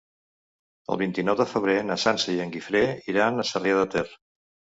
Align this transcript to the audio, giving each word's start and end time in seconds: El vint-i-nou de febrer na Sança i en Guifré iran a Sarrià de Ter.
El 0.95 0.99
vint-i-nou 1.01 1.37
de 1.41 1.45
febrer 1.51 1.75
na 1.89 1.99
Sança 2.05 2.33
i 2.37 2.41
en 2.47 2.55
Guifré 2.57 2.83
iran 3.15 3.37
a 3.37 3.47
Sarrià 3.53 3.79
de 3.83 3.87
Ter. 3.99 4.05